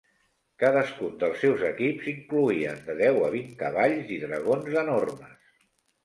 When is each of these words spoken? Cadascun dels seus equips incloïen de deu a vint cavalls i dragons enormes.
Cadascun 0.61 1.11
dels 1.23 1.41
seus 1.41 1.59
equips 1.67 2.07
incloïen 2.11 2.79
de 2.87 2.95
deu 3.01 3.19
a 3.25 3.27
vint 3.35 3.51
cavalls 3.59 4.09
i 4.17 4.17
dragons 4.23 4.79
enormes. 4.85 5.37